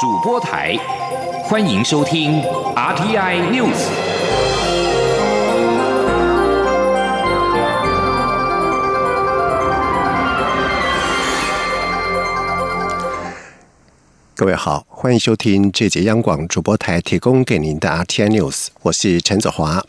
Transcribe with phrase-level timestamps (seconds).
[0.00, 0.74] 主播台，
[1.44, 2.40] 欢迎收听
[2.74, 3.84] RTI News。
[14.34, 19.84] 各位好，欢迎收听这节央广主播台提供给您的 RTI News，我是陈子华。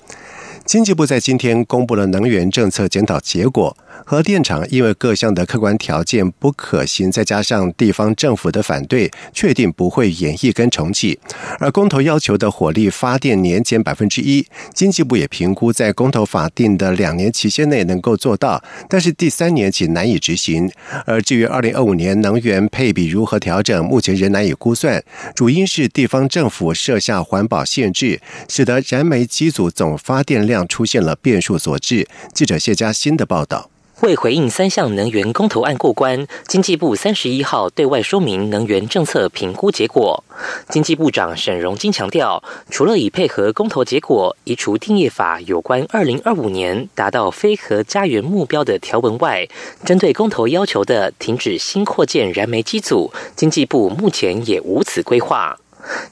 [0.66, 3.78] 经济部在今天公布了能源政策检讨结果。
[4.06, 11.18] 核电厂因为各项的客观条件不可行，再加上地方政府的反对，确定不会演绎跟重启。
[11.60, 20.70] 而公投要求的火力发电年减百分之一，经济部也评估在公投法定的两年期限内能够做到，但是第三年起难以执行。
[21.06, 25.02] 而至于二零二五年能源配比如何调整，目前仍难以估算，
[25.34, 32.08] 主因是地方政府设下环保限制，使得燃煤机组总发电量出现了变数所致。
[32.34, 33.70] 记者谢佳欣的报道。
[34.02, 40.24] 为回应三项能源公投案过关，经济部三十一号对外说明能源政策评估结果。
[40.70, 49.48] 经济部长沈荣金强调，除了已配合公投结果移除定业法有关二零二五年达到非核家园目标的条文外，
[49.86, 55.56] 针对公投要求的停止新扩建燃煤机组，经济部目前也无此规划。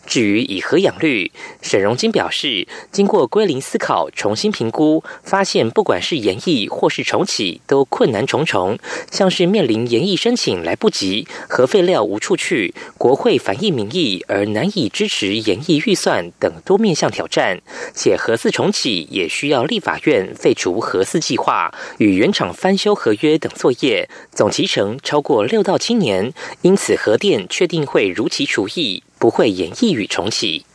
[0.05, 1.31] 至于以核养绿，
[1.61, 8.77] 沈荣金表示，经过归零思考、重新评估，发现不管是延役或是重启，都困难重重。
[9.11, 17.61] 像是面临延役申请来不及、核废料无处去、国会反映民意而难以支持延役预算等多面向挑战，
[17.93, 29.03] 且核四重启也需要立法院废除核四计划与原厂翻修合约等作业，总期程超过六到七年，因此核电确定会如期除役。
[29.19, 30.65] 不会演绎与重启。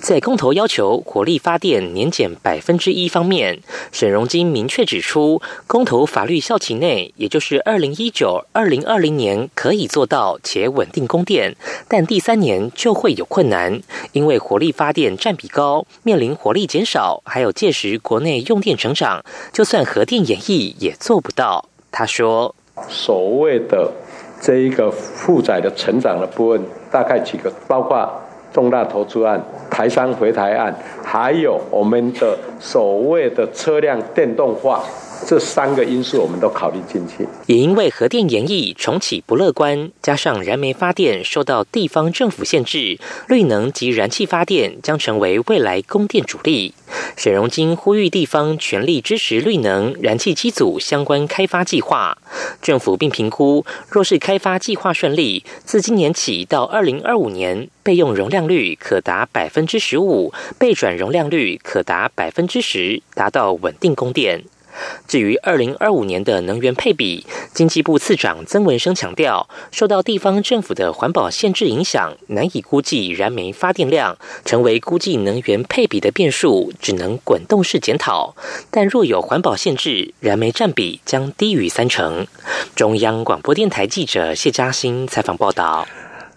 [0.00, 3.60] 在公投要求火力发电年减百分之一方面，
[3.92, 11.54] 沈荣金明确指出，公投法律效期内，也就是二零一九、二零二零年可以做到且稳定供电，
[11.86, 21.68] 但第三年就会有困难，因为火力发电占比高，面临火力减少，还有届时国内用电成长，就算核电演绎也做不到。
[21.92, 22.52] 他说
[22.90, 23.92] ：“所谓的
[24.40, 26.60] 这一个负载的成长的部分。”
[26.90, 28.10] 大概几个，包括
[28.52, 29.40] 重大投资案、
[29.70, 30.74] 台商回台案，
[31.04, 34.82] 还有我们的所谓的车辆电动化。
[35.26, 42.98] 这三个因素我们都考虑进去，也因为核电延役重启不乐观，加上燃煤发电受到地方政府限制，
[43.28, 46.74] 绿能及燃气发电将成为未来供电主力。
[47.16, 52.16] 沈荣金呼吁地方全力支持绿能、燃气机组相关开发计划，
[52.60, 64.42] 政府并评估，若是开发计划顺利，自今年起到二零二五年，备用容量率可达百分之十五，备转容量率可达百分之十，达到稳定供电。
[65.06, 78.34] 至于二零二五年的能源配比，经济部次长曾文生强调，受到地方政府的环保限制影响，难以估计燃煤发电量，成为估计能源配比的变数，只能滚动式检讨。
[78.70, 82.26] 但若有环保限制，燃煤占比将低于三成。
[82.74, 85.86] 中央广播电台记者谢嘉欣采访报道。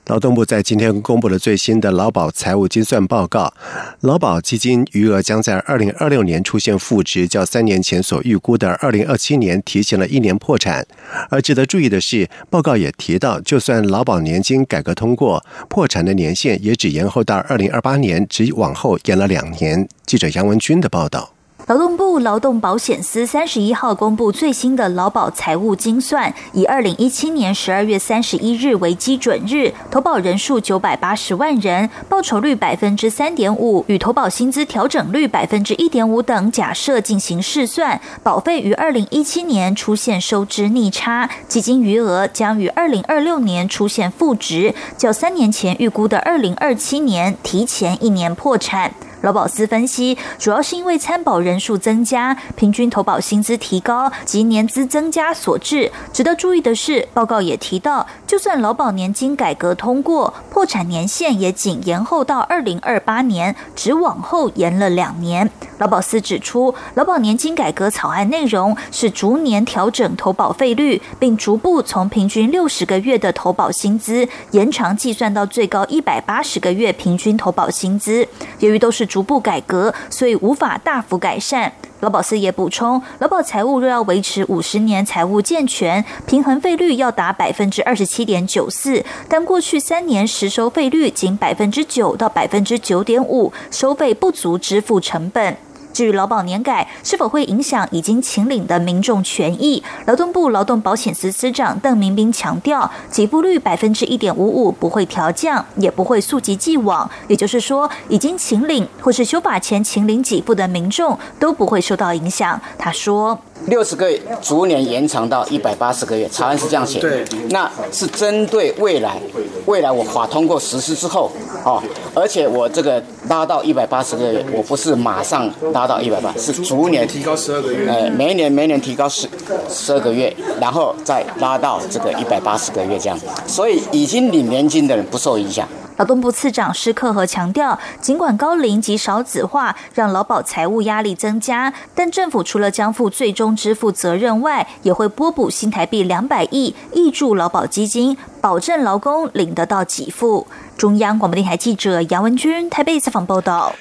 [0.07, 3.53] 劳动部在今天公布了最新的劳保财务精算报告，
[4.01, 10.85] 劳保基金余额将在二零二六年出现负值，较三年前所预估的二零二七年提前了一年破产。
[11.29, 19.87] 而值得注意的是，报告也提到，就算劳保年金改革通过，破产的年限也只延后到二零二八年，只往后延了两年。
[20.05, 21.32] 记者杨文军的报道。
[21.67, 48.93] 劳动部劳动保险司三十一号公布最新的劳保财务精算，以二零一七年十二月三十一日为基准日，投保人数九百八十万人，报酬率百分之三点五，与投保薪资调整率百分之一点五等假设进行试算，保费于二零一七年出现收支逆差，基金余额将于二零二六年出现负值，较三年前预估的二零二七年提前一年破产。
[49.23, 55.89] 劳保司分析，主要是因为参保人数增加、平均投保薪资提高及年资增加所致。
[56.11, 65.49] 值得注意的是，报告也提到，就算劳保年金改革通过，破产年限也仅延后到二零二八年，只往后延了两年。
[65.77, 78.27] 劳保司指出，劳保年金改革草案内容是逐年调整投保费率，并逐步从平均六十个月的投保薪资延长计算到最高一百八十个月平均投保薪资。
[78.59, 81.71] 由于都是逐步改革，所以无法大幅改善。
[81.99, 95.55] 劳保司也补充，劳保财务若要维持五十年财务健全，平衡费率要达百分之二十七点九四，但过去三年实收费率仅百分之九到百分之九点五，收费不足支付成本。
[95.93, 107.09] 至于劳保年改是否会影响已经请领的民众权益，劳动部劳动保险司司长邓明斌强调，给付率百分之一点五五不会调降，也不会溯及既往。
[107.27, 112.59] 也就是说，已经请领或是修法前请领给付的民众都不会受到影响。
[112.77, 113.39] 他说。
[113.67, 116.99] 六十个月逐年延长到一百八十个月，草案是这样写。
[116.99, 119.17] 对，那是针对未来，
[119.65, 121.31] 未来我法通过实施之后，
[121.63, 121.81] 哦，
[122.13, 127.89] 而且我这个拉到一百八十个月，我不是马上拉到一百八，是逐年提高十二个月。
[127.89, 129.27] 哎，每一年每年提高十
[129.69, 133.17] 十二个月，然后再拉到这个一百八十个月这样，
[133.47, 135.65] 所以已经领年金的人不受影响。
[135.97, 150.47] 劳动部次长施克和强调，尽管高龄及少子化让劳保财务压力增加，但政府除了将负最终支付责任外，也会拨补新台币两百亿，挹注劳保基金，保证劳工领得到给付。
[150.77, 153.73] 中央广播电台记者杨文君台北采访报道。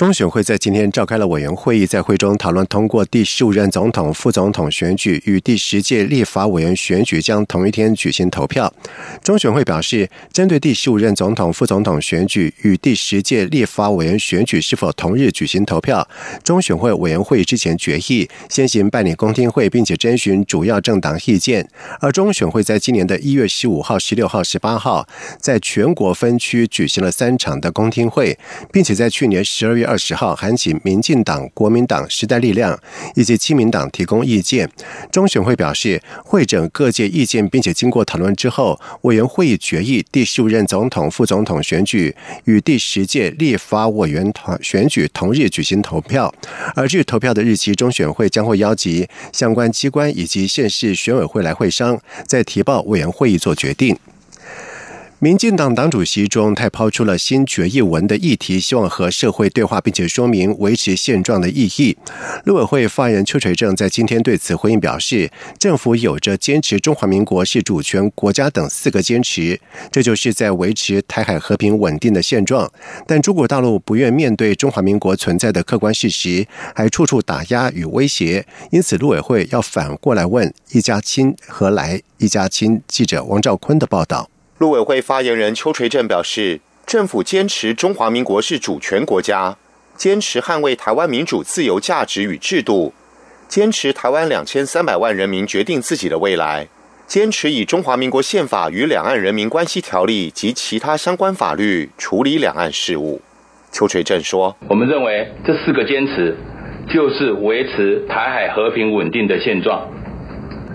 [0.00, 8.72] 中选会在今天召开了委员会议，在会中讨论通过第十五任总统、副总统选举与第十届立法委员选举将同一天举行投票。
[9.22, 16.08] 中选会表示，针对第十五任总统、副总统选举与第十届立法委员选举是否同日举行投票，
[16.42, 21.68] 中选会委员会之前决议先行办理公听会，并且征询主要政党意见。
[22.00, 25.06] 而中选会在今年的一月十五号、十六号、十八号，
[25.38, 28.38] 在全国分区举行了三场的公听会，
[28.72, 29.89] 并且在去年十二月。
[29.90, 32.78] 二十号，函请民进党、国民党、时代力量
[33.16, 34.70] 以及亲民党提供意见。
[35.10, 42.14] 中选会表示，会诊各界意见，并且经过讨论之后，委员会议决议第十五任总统、副总统选举
[42.44, 46.32] 与第十届立法委员团选举同日举行投票。
[46.76, 53.98] 而至投票的日期，中选会将会邀集相关机关以及县市选委会来会商，再提报委员会议做决定。
[55.22, 61.94] 民进党党主席中泰抛出了新决议文的议题，希望和社会对话，并且说明维持现状的意义。
[62.46, 69.60] 陆委会发言人邱垂正在今天对此回应表示，政府有着坚持中华民国是主权国家等四个坚持，
[69.92, 72.72] 这就是在维持台海和平稳定的现状。
[73.06, 82.00] 但中国大陆不愿面对中华民国存在的客观事实，还处处打压与威胁，因此陆委会要反过来问：一家亲何来？
[82.16, 82.80] 一家亲？
[82.88, 84.30] 记者王兆坤的报道。
[84.60, 89.56] 陆委会发言人邱垂正表示，政府坚持中华民国是主权国家，
[89.96, 92.92] 坚持捍卫台湾民主自由价值与制度，
[93.48, 96.68] 坚持台湾两千三百万人民决定自己的未来，
[97.06, 103.22] 坚持以中华民国宪法与两岸人民关系条例及其他相关法律处理两岸事务。
[103.72, 106.36] 邱垂正说：“我们认为这四个坚持
[106.92, 109.88] 就是维持台海和平稳定的现状。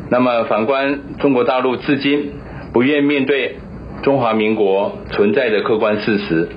[0.10, 2.34] 那么反观中国大陆，至今
[2.74, 3.60] 不愿面对。”
[4.06, 6.48] 中华民国存在的客观事实，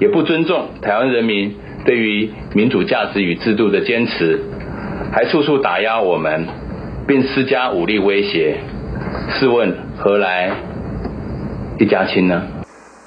[0.00, 1.54] 也不尊重台湾人民
[1.84, 4.42] 对于民主价值与制度的坚持，
[5.12, 6.48] 还处处打压我们，
[7.06, 8.56] 并施加武力威胁。
[9.30, 10.50] 试问何来
[11.78, 12.42] 一家亲呢？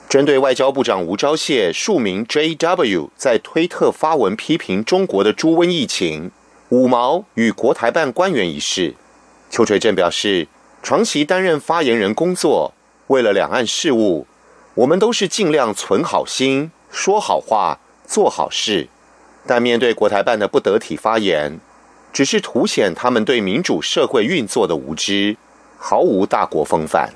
[0.08, 3.10] 针对外交部长吴钊燮署名 J.W.
[3.18, 6.32] 在推特发文批评中国的猪瘟疫情、
[6.70, 8.96] 五毛与国台办官员一事，
[9.50, 10.48] 邱垂正表示，
[10.82, 12.74] 长期担任发言人工作。
[13.10, 14.28] 为了两岸事务，
[14.76, 18.88] 我们都是尽量存好心、说好话、做好事。
[19.48, 21.60] 但面对国台办的不得体发言，
[22.14, 25.38] 只是凸显他们对民主社会运作的无知，
[25.80, 27.10] 毫无大国风范。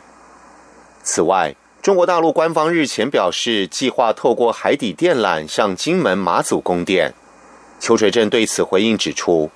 [1.04, 7.14] 此外，中国大陆官方日前表示，计划透过海底电缆向金门、马祖供电。
[7.80, 9.52] 邱垂正对此回应指出，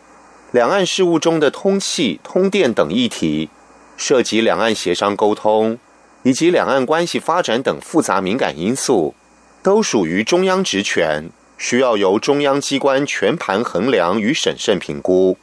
[0.51, 3.49] 两岸事务中的通气、通电等议题，
[3.95, 5.79] 涉及两岸协商沟通。
[6.27, 9.15] 以及两岸关系发展等复杂敏感因素，
[9.63, 15.37] 都属于中央职权，需要由中央机关全盘衡量与审慎评估。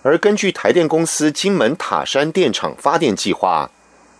[0.00, 3.70] 而根据台电公司金门塔山电厂发电计划，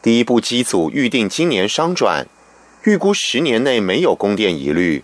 [0.03, 2.27] 第一部机组预定今年商转，
[2.85, 5.03] 预估十年内没有供电疑虑，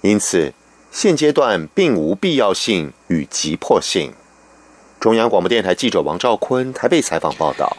[0.00, 0.52] 因此
[0.90, 4.12] 现阶段并无必要性与急迫性。
[4.98, 7.76] 中央广播电台记者王兆坤台北采访报道。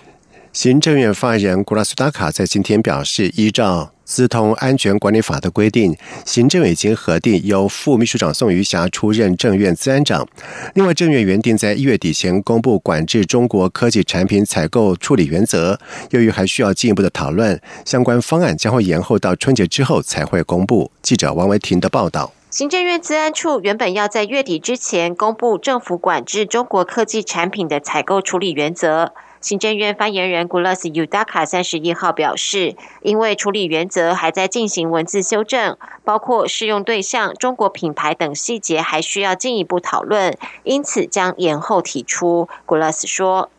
[0.57, 5.95] 行政院发言人古拉苏达卡在今天表示，依照资通安全管理法的规定，
[6.25, 10.27] 行政院已经核定由副秘书长宋瑜霞出任政院资安长。
[10.73, 20.91] 另外，政院原定在一月底前公布管制中国科技产品采购处理原则，由于还需要进一步的讨论，相关方案将会延后到春节之后才会公布。
[21.03, 22.33] 记者王维婷的报道。
[22.49, 29.13] 行政院资安处原本要在月底之前公布政府管制中国科技产品的采购处理原则。
[29.47, 42.49] 行政院发言人 Gulas Udaka 三十一号表示，因为处理原则还在进行文字修正，包括适用对象、中国品牌等细节还需要进一步讨论，因此将延后提出。
[42.65, 43.49] Gulas 说。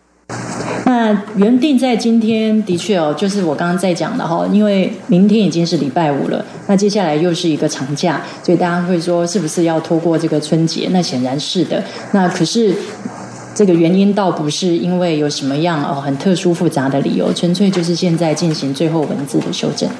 [0.84, 10.90] 那原定在今天的确哦，就是我刚刚在讲的哈，因为明天已经是礼拜五了，那接下来又是一个长假，所以大家会说是不是要拖过这个春节？
[10.92, 11.82] 那显然是的。
[12.12, 12.74] 那可是
[13.58, 19.90] 这个原因倒不是因为有什么样哦很特殊复杂的理由，纯粹就是现在进行最后文字的修正。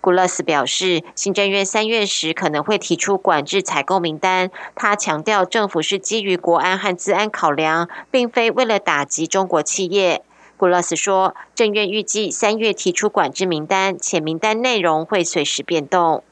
[0.00, 4.52] 古勒斯表示，行政院三月时可能会提出管制采购名单。
[4.76, 10.22] 他强调，政府是基于国安和治安考量，并非为了打击中国企业。
[10.56, 16.22] 古勒斯说，政院预计三月提出管制名单，且名单内容会随时变动。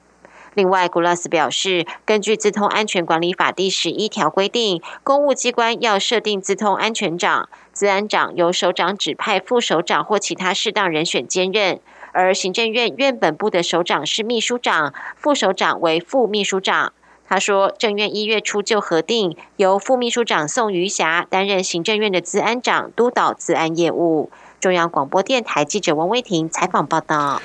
[0.57, 11.79] 另外，古拉斯表示，根据《自通安全管理法》第十一条规定，公务机关要设定自通安全长，自安长由首长指派副首长或其他适当人选兼任。
[12.13, 16.95] 而行政院院本部的首长是秘书长，副首长为副秘书长。
[17.29, 24.31] 他说，政院一月初就核定，由副秘书长宋余霞担任行政院的治安长，督导治安业务。
[24.59, 27.43] 中央广播电台记者王威婷采访报道。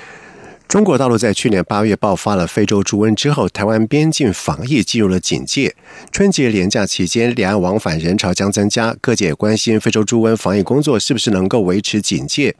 [0.72, 5.76] 中国大陆在去年八月爆发了非洲猪瘟之后，台湾边境防疫进入了警戒。
[6.10, 12.54] 春节连假期间，两岸往返人潮将增加，各界关心非洲猪瘟防疫工作是不是能够维持警戒。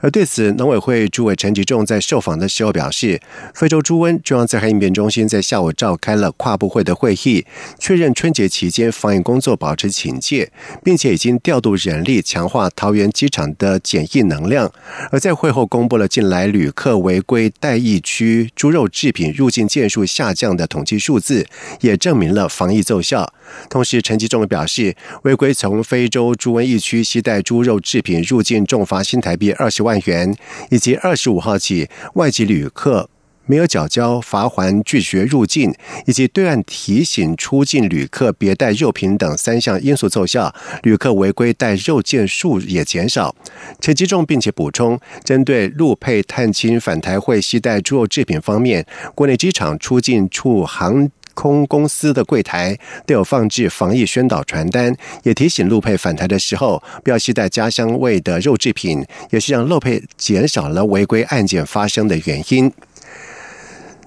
[0.00, 3.20] 而对此，农委会主委陈吉仲在受访的时候表示，
[3.52, 7.44] 非洲猪瘟中央灾害应变中心在下午召开了跨部会的会议，
[7.80, 10.52] 确认春节期间防疫工作保持警戒，
[10.84, 14.70] 并且已经调度人力强化桃园机场的检疫能量。
[15.10, 17.52] 而在会后公布了近来旅客违规。
[17.58, 21.46] 待疫区猪肉制品入境件数下降的统计数字，
[21.80, 23.32] 也证明了防疫奏效。
[23.68, 30.36] 同时，陈吉仲表示，违规从非洲猪瘟疫区携带猪肉制品入境，重罚新台币二十万元，
[30.70, 33.08] 以及二十五号起外籍旅客。
[33.46, 35.74] 没有缴交罚还拒绝入境，
[36.06, 43.34] 以及对岸提醒出境旅客别带肉品等三项因素奏效，旅客违规带肉件数也减少。
[43.80, 62.72] 陈吉仲并且补充，针对陆配探亲返台会携带猪肉制品方面，国内机场出境处航空公司的柜台都有放置防疫宣导传单，也提醒陆配返台的时候不要携带家乡味的肉制品，也是让陆配减少了违规案件发生的原因。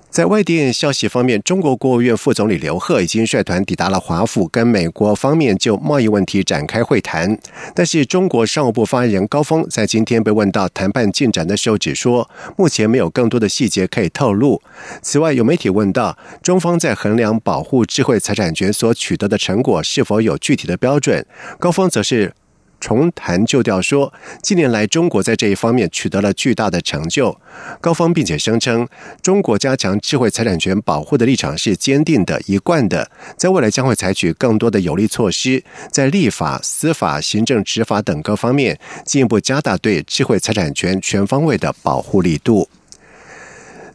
[0.09, 7.37] 在外电消息方面，中国国务院副总理刘鹤已经率团抵达了华府，跟美国方面就贸易问题展开会谈。
[7.75, 14.59] 但是，中国商务部发言人高峰在今天被问到谈判进展的时候，只说目前没有更多的细节可以透露。
[15.03, 21.23] 此外，有媒体问到中方在衡量保护智慧财产权所取得的成果是否有具体的标准，
[21.59, 22.33] 高峰则是。
[22.79, 27.39] 重谈旧调说，近年来中国在这一方面取得了巨大的成就。
[27.81, 28.87] 高峰并且声称，
[29.21, 42.69] 中国加强智慧财产权保护的立场是坚定的、一贯的，在未来将会采取更多的有力措施，在立法、司法、行政、执法等各方面进一步加大对智慧财产权全方位的保护力度。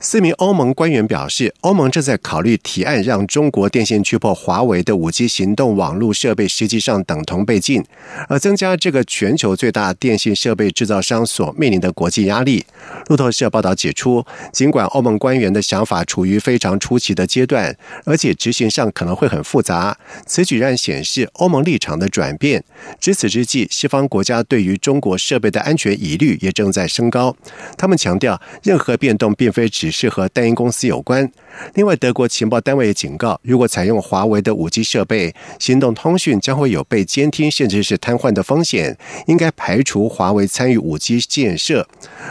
[0.04, 7.82] 四名欧盟官员表示，欧盟正在考虑提案，让中国电信去破华为的五 G 行动网络设备实际上等同被禁，
[8.28, 12.66] 而增加这个全球最大电信设备制造商所面临的国际压力。
[13.08, 19.96] 路透社报道指出，尽管欧盟官员的想法处于非常初期的阶段，而且执行上可能会很复杂，
[20.26, 22.62] 此举让显示欧盟立场的转变。
[23.00, 27.34] 值此之际，西方国家对于中国设备的安全疑虑也正在升高。
[27.78, 31.30] 他们强调，任何变动并非只是和单一公司有关。
[31.74, 38.98] 另外，德国情报单位也警告，如果采用华为的五 G 设备，行动通讯将会有被监听甚至是瘫痪的风险，
[39.28, 41.86] 应该排除华为参与五 G 建设。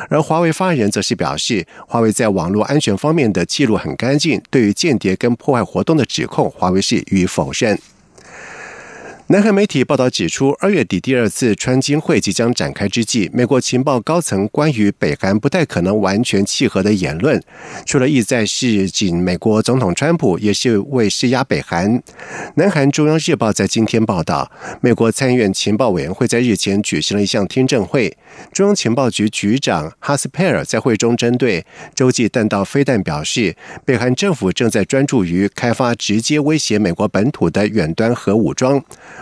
[0.10, 7.80] 而华为发言人则是表示，华为在网络安全方面的记录很干净，对于间谍跟破坏活动的指控，华为是予以否认。
[9.34, 17.42] 南韩媒体报道指出，二月底第二次川金会即将展开之际，美国情报高层关于北韩不太可能完全契合的言论，
[17.84, 22.00] 除了意在示警美国总统川普，也是为施压北韩。
[22.58, 28.16] 南韩中央日报在今天报道，美国参议院情报委员会在日前举行了一项听证会，
[28.52, 38.80] 中央情报局局长哈斯佩尔在会中针对洲际弹道飞弹表示，北韩政府正在专注于开发直接威胁美国本土的远端核武装。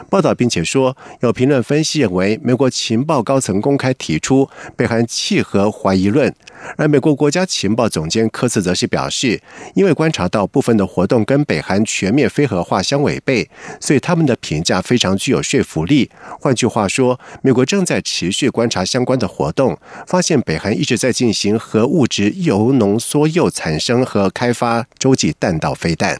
[0.10, 6.34] 报道并且说，有评论分析认为，美国情报高层公开提出北韩契合怀疑论，
[6.78, 9.42] 而美国国家情报总监科茨则是表示，
[9.74, 16.10] 因为观察到部分的活动跟北韩全面非核化相违背，所以他们的评价非常具有说服力。
[16.40, 19.78] 换句话说，美国正在持续观察相关的活动，
[20.08, 26.20] 发现北韩一直在进行核物质铀浓缩铀产生和开发洲际弹道飞弹。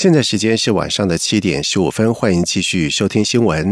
[0.00, 3.70] 现在时间是晚上的七点十五分，欢迎继续收听新闻。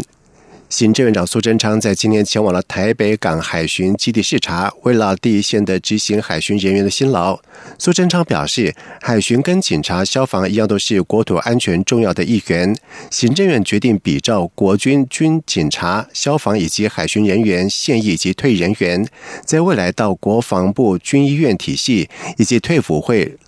[0.69, 7.41] 行政院长苏贞昌在今天前往了台北港海巡基地视察，为了第一线的执行海巡人员的辛劳，
[7.79, 12.77] 苏贞昌表示，海巡跟警察、消防一样，都是国土安全重要的一员。
[13.11, 19.09] 行政院决定比照国军军警察、消防以及海巡人员现役及退役人员，
[19.47, 23.39] 在未来到国防部军医院体系以及退辅会。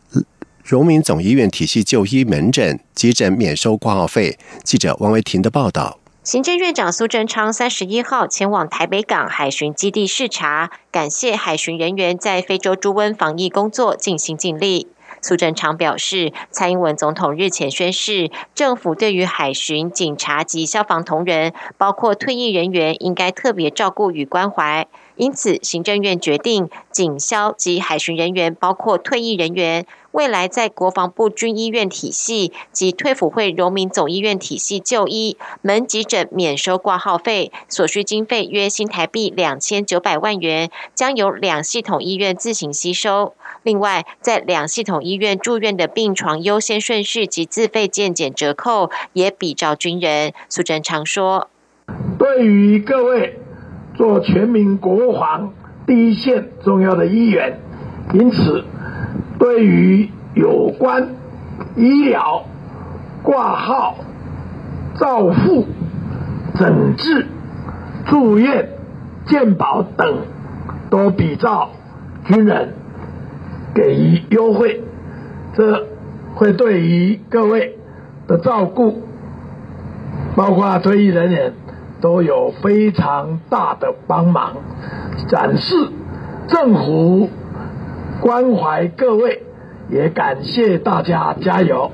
[0.70, 4.38] 荣民总医院体系就医门诊、急诊免收挂号费。
[4.62, 5.98] 记者王维婷的报道。
[6.22, 14.86] 行政院长苏贞昌三十一号前往台北港海巡基地视察，感谢海巡人员在非洲猪瘟防疫工作尽心尽力。
[15.20, 24.86] 苏贞昌表示，蔡英文总统日前宣誓，政府对于海巡、警察及消防同仁，包括退役人员，应该特别照顾与关怀。
[25.16, 29.84] 因此，行政院决定，警消及海巡人员，包括退役人员。
[30.12, 43.34] 未来在国防部军医院体系及退辅会荣民总医院体系就医门急诊免收挂号费，所需经费约新台币两千九百万元，将由两系统医院自行吸收。
[43.62, 50.32] 另外，在两系统医院住院的病床优先顺序及自费健检折扣也比照军人。
[50.48, 51.48] 苏贞昌说
[52.18, 53.38] ：“对于各位
[53.94, 55.54] 做全民国防
[55.86, 57.60] 第一线重要的医员，
[58.14, 58.64] 因此。”
[59.40, 61.08] 对于有关
[61.74, 62.44] 医疗、
[63.22, 63.96] 挂号、
[64.96, 65.66] 照护、
[66.54, 67.26] 诊治、
[68.04, 68.68] 住院、
[69.24, 70.18] 健保等，
[70.90, 71.70] 都比照
[72.26, 72.74] 军人
[73.74, 74.82] 给予优惠，
[75.54, 75.86] 这
[76.34, 77.78] 会对于各位
[78.26, 79.02] 的照顾，
[80.36, 81.54] 包括退役人员，
[82.02, 84.52] 都有非常大的帮忙，
[85.28, 85.74] 展示
[86.46, 87.30] 政府。
[88.20, 89.42] 关怀各位，
[89.88, 91.90] 也感谢大家加油。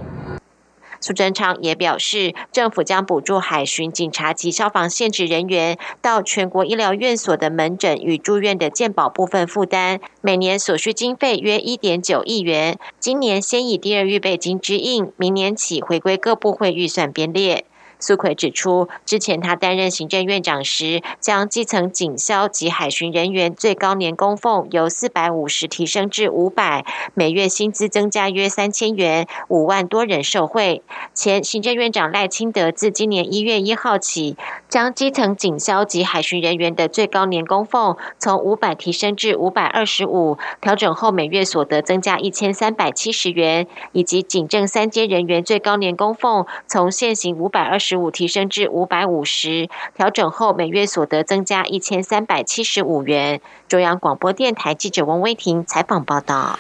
[1.00, 12.76] 苏贞昌也表示，政府将补助海巡、警察及消防现职人员到全国医疗院所的门诊与住院的健保部分负担，每年所需经费约一点九亿元。
[12.98, 17.66] 今年先以第二预备金支应，明年起回归各部会预算编列。
[17.98, 30.82] 苏奎指出，之前他担任行政院长时，将基层警消及海巡人员最高年工俸由四百五十提升至五百，每月薪资增加约三千元，五万多人受惠。
[31.14, 34.36] 前行政院长赖清德自今年一月一号起，
[34.68, 47.96] 将基层警消及海巡人员的最高年工俸从五百提升至五百二十五，调整后每月所得增加一千三百七十元，以及警政三阶人员最高年工俸从现行五百二十。
[47.96, 53.40] 五提升至五百五十，调整后每月所得增加一千三百七十五元。
[53.68, 56.58] 中央广播电台记者王威婷采访报道。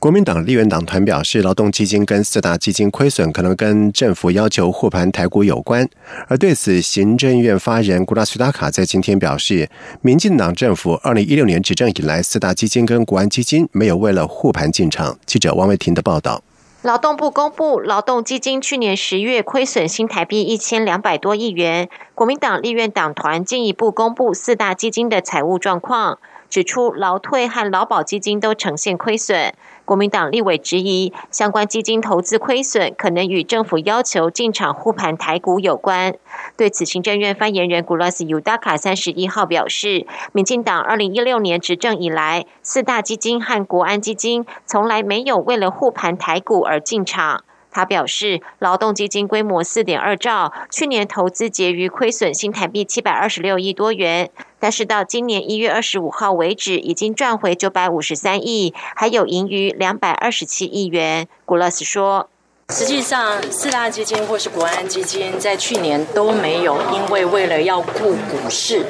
[0.00, 5.86] 国民党立院党团表示，劳动基金跟四大基金亏损可能跟政府要求护盘台股有关。
[6.26, 9.68] 而对此，行政院发言人古拉苏达卡在今天表示，
[10.00, 15.18] 民进党政府二零一六年执政以来，四大基金跟国安基金没有为了护盘进场。
[15.26, 16.42] 记者王维婷的报道。
[16.80, 21.90] 劳动部公布，劳动基金去年十月亏损新台币一千两百多亿元。
[22.14, 26.18] 国民党立院党团进一步公布四大基金的财务状况。
[26.48, 29.54] 指出劳退和劳保基金都呈现亏损，
[29.90, 36.14] 国民党立委质疑相关基金投资亏损可能与政府要求进场护盘台股有关。
[36.56, 47.42] 对此，行政院发言人古拉斯尤达卡三十一号表示，民进党二零一六年执政以来，四大基金和国安基金从来没有为了护盘台股而进场。
[47.70, 61.28] 他表示，劳动基金规模四点二兆，去年投资结余亏损新台币七百二十六亿多元，但是到今年一月二十五号为止，已经赚回九百五十三亿，还有盈余两百二十七亿元。
[61.44, 62.28] 古勒斯说。
[62.70, 68.84] 实际上，四大基金或是国安基金在去年都没有因为为了要顾股市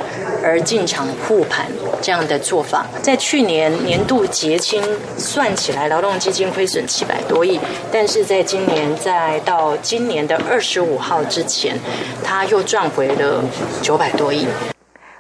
[0.44, 1.66] 而进场护盘
[2.02, 2.86] 这样的做法。
[3.02, 4.82] 在去年年度结清
[5.16, 7.58] 算起来，劳动基金亏损七百多亿，
[7.90, 11.78] 但是在今年在到今年的二十五号之前，
[12.22, 13.42] 它又赚回了
[13.80, 14.46] 九百多亿。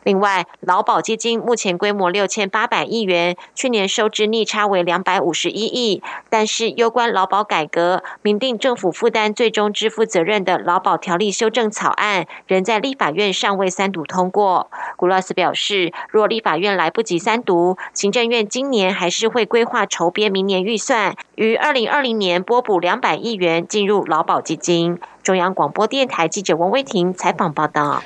[0.04, 6.02] 另外，劳保基金目前规模六千八百亿元，去年收支逆差为两百五十一亿。
[6.28, 14.70] 但是，攸关劳保改革、明定政府负担最终支付责任的劳保条例修正草案，仍在立法院尚未三读通过。
[14.96, 24.98] 古拉斯表示，若立法院来不及三读，行政院今年还是会规划筹编明年预算，于二零二零年拨补两百亿元进入劳保基金。
[25.22, 28.02] 中央广播电台记者王威婷采访报道。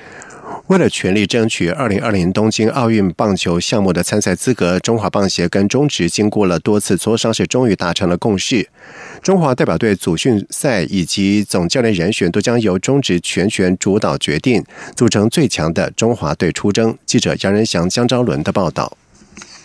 [0.68, 8.68] 为了全力争取二零二零东京奥运棒球项目的参赛资格，中华棒协跟中职经过了多次磋商，是终于达成了共识。
[9.22, 14.64] 中华代表队组训赛以及总教练人选都将由中职全权主导决定，
[14.96, 16.96] 组成最强的中华队出征。
[17.04, 18.96] 记者杨仁祥、江昭伦的报道。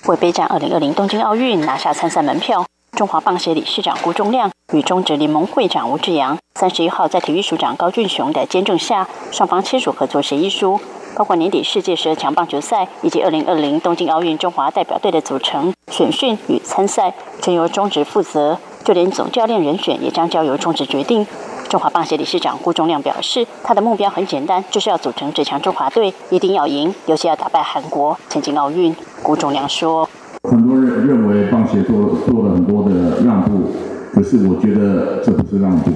[0.06, 2.65] 为备战二零二零东京奥运拿下参赛门票，
[2.99, 6.38] 中华棒协理事长郭忠亮与中职联盟会长吴志阳。
[6.55, 10.77] 三十一号，在体育署长高俊雄的监证下，双方签署合作协议书，
[11.15, 21.25] 包括年底世界十二强棒球赛以及二零二零东京奥运中华代表队的组成、选训与参赛，全由中职负责，就连总教练人选也将交由中职决定。
[21.69, 28.93] 中华棒协理事长顾忠亮表示，他的目标很简单，就是要组成最强中华队，一定要赢，尤其要打败韩国，前进奥运。
[29.23, 30.09] 顾忠亮说
[30.49, 31.29] ：“很多人认为
[31.69, 33.69] 棒协做做了很多的让步，
[34.13, 35.91] 可是我觉得这不是让步。”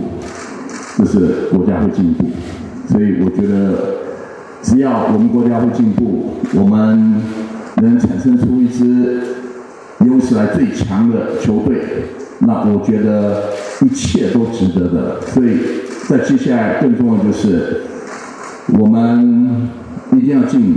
[0.95, 2.25] 这是国家会进步，
[2.87, 3.73] 所以我觉得，
[4.61, 7.19] 只要我们国家会进步，我们
[7.77, 9.23] 能产生出一支
[10.05, 11.81] 有史来最强的球队，
[12.41, 15.21] 那我觉得一切都值得的。
[15.21, 15.57] 所以
[16.07, 17.81] 在接下来更重要就是，
[18.77, 19.71] 我们
[20.11, 20.75] 一定要进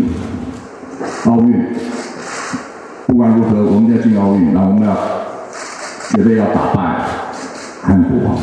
[1.26, 1.62] 奥运。
[3.06, 4.92] 不管如何，我们要进奥运，然后我们要
[6.10, 7.06] 绝对要打败
[7.80, 8.36] 韩国。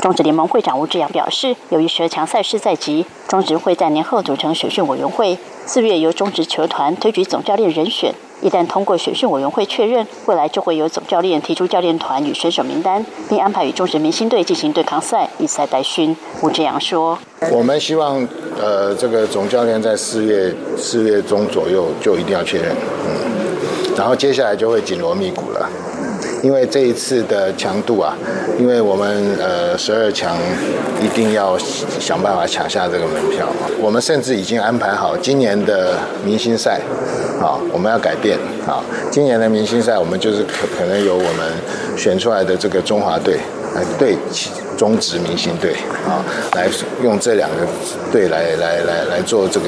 [0.00, 8.12] 中职联盟会长吴志阳表示，由于十二强赛事在即，中职会在年后组成选训委员会，四月由中职球团推举总教练人选。
[8.40, 16.16] 一旦通过选训委员会确认，未来就会由总教练提出教练团与选手名单，并安排与中职明星队进行对抗赛，以赛代训。
[16.42, 17.16] 吴志阳说
[17.52, 18.26] ：“我们希望，
[18.60, 22.74] 呃，这个总教练在四月四月中左右就一定要确认，
[23.06, 23.29] 嗯，
[23.96, 25.68] 然后接下来就会紧锣密鼓了。”
[26.42, 28.16] 因为这一次的强度啊，
[28.58, 30.38] 因为我们呃十二强
[31.02, 33.46] 一定要想办法抢下这个门票。
[33.78, 36.80] 我们甚至已经安排好今年的明星赛，
[37.42, 38.82] 啊，我们要改变啊。
[39.10, 41.52] 今年的明星赛，我们就是可可能由我们
[41.94, 43.36] 选出来的这个中华队
[43.74, 44.16] 来对
[44.78, 45.72] 中职明星队
[46.08, 46.24] 啊，
[46.54, 46.70] 来
[47.02, 47.56] 用这两个
[48.10, 49.66] 队来来来来做这个，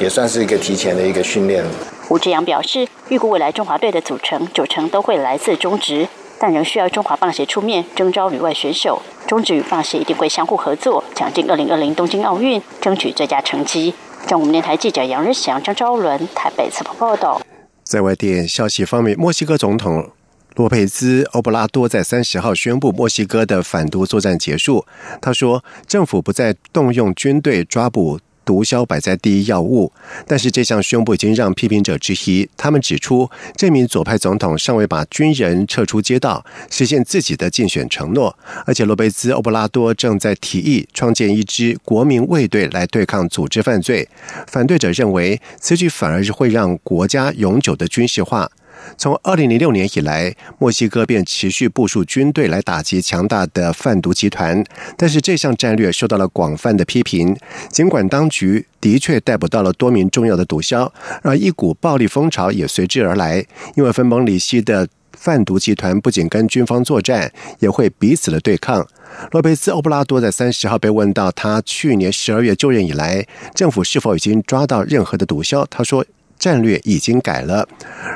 [0.00, 1.64] 也算是一个提前的一个训练。
[2.08, 9.02] 吴志阳表示，预估未来中华队的组成九成都会来自中职，但仍需要中华棒协出面征召旅外选手。
[9.26, 13.92] 中职与棒协一定会相互合作，抢进二零二零东京奥运，争取最佳成绩。
[14.26, 17.40] 中国电台记者杨日祥、张昭伦台北采访报道。
[17.82, 20.10] 在外电消息方面，墨西哥总统
[20.56, 24.86] 洛佩兹·欧布拉多在三十号宣布，墨西哥的反毒作战结束。
[25.20, 28.18] 他说，政府不再动用军队抓捕。
[28.44, 29.92] 毒枭摆在第一要务，
[30.26, 32.48] 但是这项宣布已经让批评者质疑。
[32.56, 38.36] 他们指出，这名左派总统尚未把军人撤出街道，实现自己的竞选承诺。
[38.66, 44.08] 而且，罗贝兹·欧布拉多正在提议创建一支国民卫队来对抗组织犯罪。
[44.46, 48.50] 反对者认为，此举反而是会让国家永久的军事化。
[48.96, 54.64] 从二零零六年以来，墨西哥便持续部署军队来打击强大的贩毒集团。
[54.96, 57.36] 但是这项战略受到了广泛的批评。
[57.70, 60.90] 尽管当局的确逮捕到了多名重要的毒枭，
[61.22, 63.44] 而一股暴力风潮也随之而来。
[63.76, 68.86] 因为分崩离析的贩毒集团不仅跟军方作战，也会彼此的对抗。
[69.30, 75.66] 洛佩兹·欧布拉多在三十号被问到，他去年十二月就任以来，政府是否已经抓到任何的毒枭？
[75.70, 76.04] 他说。
[76.44, 77.66] 战略已经改了，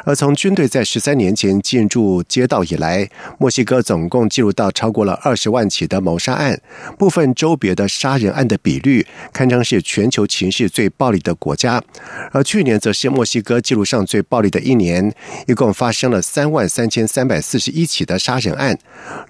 [0.04, 6.60] 而从军队在十三年前进驻街道以来，墨西哥总共记录到超过了二十万起的谋杀案，
[6.98, 11.82] 部分州别的杀人案的比率堪称是全球情势最暴力的国家。
[12.30, 15.10] 而去年则是墨西哥记录上最暴力的一年，
[15.46, 18.78] 一共发生了三万三千三百四十一起的杀人案。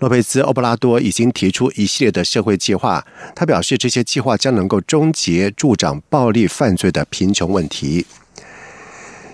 [0.01, 3.07] 洛佩兹·欧布拉多已经提出一系列的社会计划，
[3.37, 8.05] 他表示这些计划将能够终结助长暴力犯罪的贫穷问题。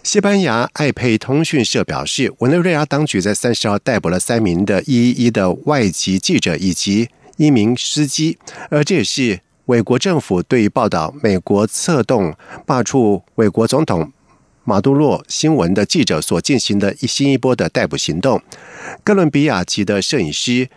[0.04, 8.36] 西班牙爱佩通讯社表示，委内瑞拉当局在三十号逮捕了三名的一一一的外籍记者以及一名司机，
[8.68, 12.36] 而这也是美国政府对于报道美国策动
[12.66, 14.12] 罢黜美国总统
[14.64, 18.42] 马杜洛新闻的记者所进行的一新一波的逮捕行动。
[19.02, 20.68] 哥伦比亚籍的摄影师。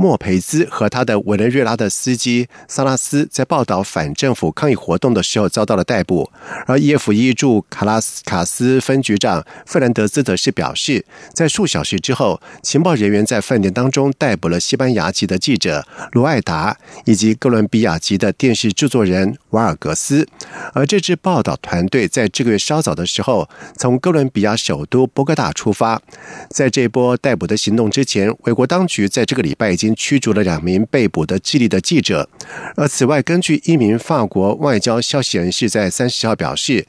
[0.00, 6.30] 莫培兹和他的委内瑞拉的司机萨拉斯在报道反政府抗议活动的时候遭到了逮捕，
[6.66, 20.26] 而 E.F.E 驻卡拉斯卡斯分局长费兰德斯则是表示，在数小时之后，情报人员在饭店当中逮捕了西班牙籍的记者卢艾达以及哥伦比亚籍的电视制作人瓦尔格斯，
[20.72, 26.00] 而这支报道团队在这个月稍早的时候从哥伦比亚首都波哥大出发，
[26.48, 29.89] 在这波逮捕的行动之前，美国当局在这个礼拜已经。
[29.94, 32.28] 驱逐了两名被捕的智利的记者，
[32.76, 36.86] 而此外，根据一名法国外交消息人士在三十号表示，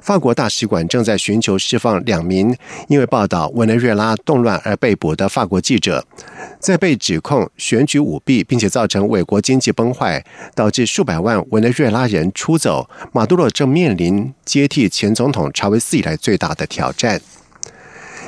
[0.00, 2.56] 法国大使馆正在寻求释放两名
[2.88, 6.04] 因为报道委内瑞拉动乱而被捕的法国记者，
[6.58, 12.88] 在被指控选举舞弊，并且造成美国经济崩坏，导致数百万委内瑞拉人出走。
[13.12, 17.20] 马杜罗正面临接替前总统查韦斯以来最大的挑战。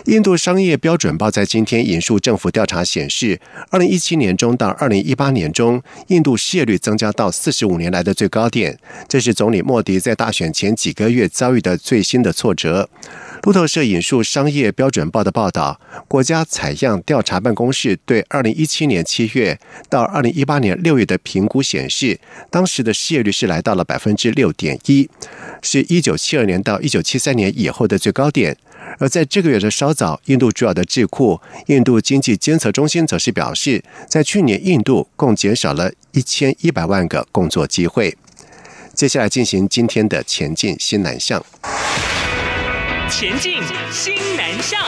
[0.05, 3.41] 印度商业标准报在今天引述政府调查显示，
[3.71, 8.79] 二零一七年中到二零一八年中，印度失业率增加到四十五年来的最高点。
[9.09, 12.91] 这是总理莫迪在大选前几个月遭遇的最新的挫折。
[13.45, 25.09] 路透社引述商业标准报的报道，国家采样调查办公室对二零一七年七月到二零一八年六月的评估显示，当时的失业率是来到了百分之六点一，
[25.63, 28.59] 是一九七二年到一九七三年以后的最高点。
[28.99, 38.17] 而在这个月的稍早，印度主要的智库印度经济监测中心则是表示，在去年印度共减少了一千一百万个工作机会。
[38.93, 41.45] 接下来进行今天的前进新南向。
[43.11, 44.81] 前进新南向。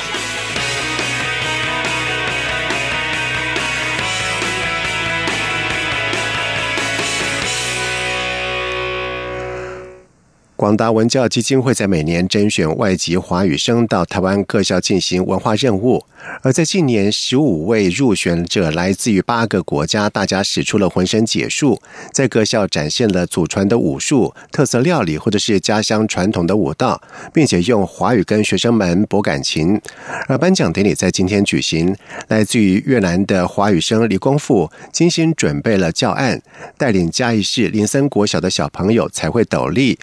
[10.56, 16.02] 广达文教基金会在每年甄选外籍华语生到台湾各校进行文化任务，
[16.40, 21.78] 而在近年，十五位入选者来自于八个国家，大家使出了浑身解数，
[22.10, 27.02] 在各校展现了祖传的武术、特色料理或者是家乡传统的舞蹈，
[27.34, 29.78] 并且用华语跟学生们博感情。
[30.26, 31.94] 而颁奖典礼在今天举行，
[32.28, 36.40] 来自于越南的华语生李功富精心准备了教案，
[36.78, 39.98] 带领嘉义市林森国小的小朋友彩绘斗笠。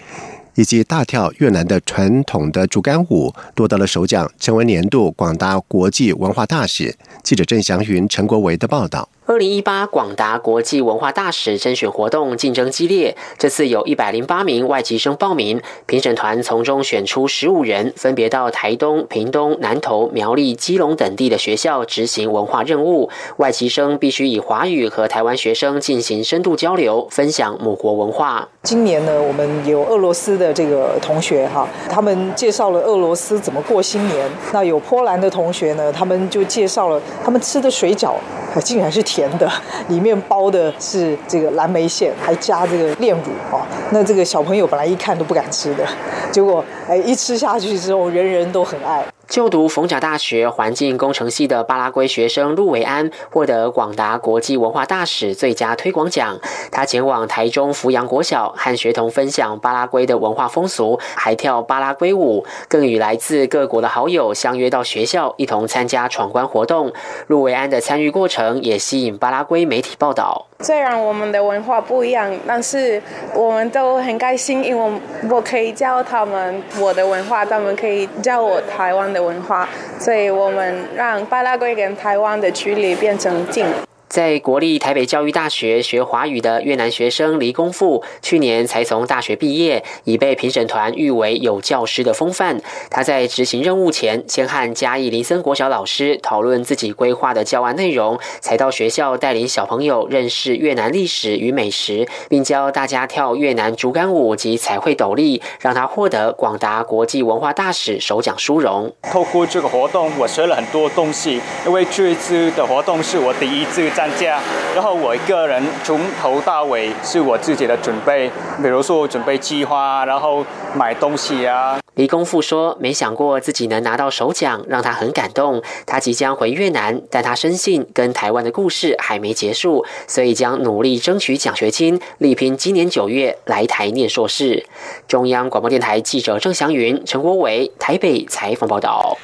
[0.54, 6.96] 以及大跳越南的传统的竹竿舞夺得了首奖，成为年度广大国际文化大使。
[7.22, 9.08] 记者郑祥云、陈国维的报道。
[9.26, 23.08] 二零一八广达国际文化大使甄选活动竞争激烈，这次有一百零八名外籍生报名，评审团从中选出十五人，分别到台东、屏东、南投、苗栗、基隆等地的学校执行文化任务。
[23.38, 28.46] 外籍生必须以华语和台湾学生进行深度交流，分享母国文化。
[28.64, 34.30] 今年呢，我们有俄罗斯的这个同学哈，他们介绍了俄罗斯怎么过新年。
[34.52, 38.16] 那有波兰的同学呢，他们就介绍了他们吃的水饺，
[38.62, 39.02] 竟然是。
[39.14, 39.48] 甜的，
[39.86, 43.60] 里面包的是这个蓝莓馅，还加这个炼乳哦。
[43.90, 45.86] 那这个小朋友本来一看都不敢吃的，
[46.32, 49.04] 结果哎一吃下去之后，人人都很爱。
[49.28, 56.38] 就读逢甲大学环境工程系的巴拉圭学生陆维安获得广达国际文化大使最佳推广奖。
[56.70, 66.92] 他前往台中扶阳国小和学童分享巴拉圭的文化风俗，还跳巴拉圭舞，更与来自各国的好友相约到学校一同参加闯关活动。
[67.26, 70.46] 陆维安的参与过程也吸引巴拉圭媒体报道。
[70.60, 73.00] 虽然我们的文化不一样，但是
[73.34, 83.66] 我们都很开心，因为我可以教他们我的文化，他们可以教我台湾的文化，所以我们让巴拉圭跟台湾的距离变成近。
[84.08, 92.60] 在国立台北教育大学学华语的越南学生黎功富，去年才从大学毕业，已被评审团誉为有教师的风范。
[92.90, 108.94] 他在执行任务前，先和嘉义林森国小老师讨论自己规划的教案内容，才到学校带领小朋友认识越南历史与美食，并教大家跳越南竹竿舞及彩绘斗笠，让他获得广达国际文化大使首奖殊荣。
[109.10, 114.04] 透过这个活动，我学了很多东西，因为这次的活动是我第一次在。
[114.04, 114.38] 参加，
[114.74, 118.30] 然后我一个人从头到尾是我自己的准备，
[118.62, 121.80] 比如说准备计划，然后买东西啊。
[121.94, 125.62] 李功富说：“没想过自己能拿到首奖，让他很感动。
[125.86, 134.66] 他即将回越南，但他深信跟台湾的故事还没结束，所以将努力争取奖学金，力拼今年九月来台念硕士。”
[135.08, 139.16] 中央广播电台记者郑祥云、陈国伟台北采访报道。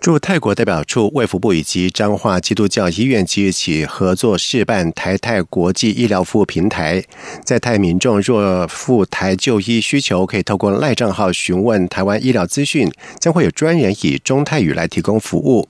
[0.00, 7.04] 驻泰国代表处、卫福部以及彰化基督教医院即日起合作试办台泰国际医疗服务平台，
[7.44, 15.68] 在泰民众若赴台就医需求，可以透过赖账号询问台湾医疗资讯，将会有专人以中泰语来提供服务。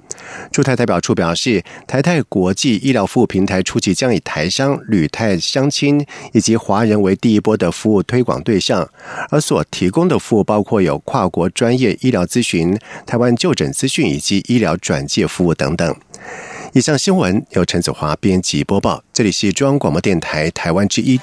[0.52, 8.88] 驻泰代表处表示，台泰国际医疗服务平台初期将以台商、旅泰乡亲以及华人为第一波的服务推广对象，
[9.30, 15.96] 而所提供的服务包括有跨国专业医疗咨询、台湾就诊资讯以及医疗转介服务等等。
[16.72, 21.18] 以上新闻由陈子华编辑播报，这里是中央广播电台台湾之一。